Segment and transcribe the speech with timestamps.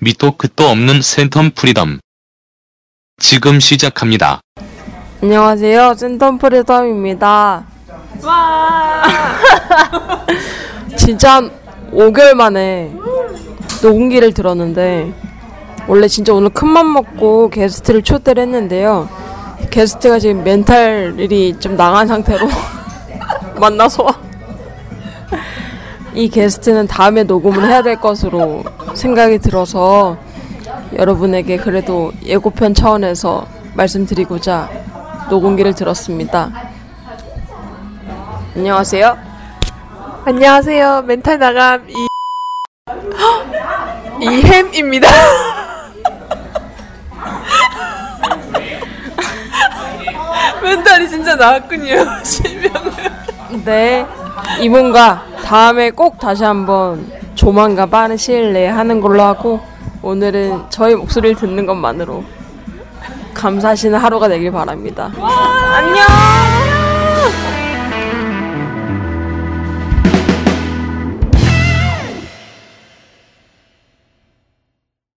[0.00, 1.98] 밑도 끝도 없는 센텀 프리덤.
[3.20, 4.40] 지금 시작합니다.
[5.20, 5.92] 안녕하세요.
[5.96, 7.66] 센텀 프리덤입니다.
[8.22, 9.02] 와.
[10.96, 11.50] 진짜 한
[11.90, 12.92] 5개월 만에
[13.82, 15.12] 녹음기를 들었는데
[15.88, 19.08] 원래 진짜 오늘 큰맘 먹고 게스트를 초대를 했는데요.
[19.70, 22.48] 게스트가 지금 멘탈이 좀 나간 상태로
[23.58, 24.27] 만나서
[26.18, 28.64] 이 게스트는 다음에 녹음을 해야 될 것으로
[28.94, 30.18] 생각이 들어서
[30.96, 34.68] 여러분에게 그래도 예고편 차원에서 말씀드리고자
[35.30, 36.50] 녹음기를 들었습니다.
[38.56, 39.16] 안녕하세요.
[40.24, 41.02] 안녕하세요.
[41.02, 42.08] 멘탈 나감 이
[44.20, 45.06] 이햄입니다.
[50.64, 52.04] 멘탈이 진짜 나왔군요.
[52.26, 52.92] 실명을.
[53.64, 54.04] 네,
[54.60, 59.60] 이분과 다음에 꼭 다시 한번 조만간 빠른 시일 내에 하는 걸로 하고
[60.02, 62.22] 오늘은 저희 목소리를 듣는 것만으로
[63.32, 65.10] 감사하시는 하루가 되길 바랍니다.
[65.16, 66.07] 안녕.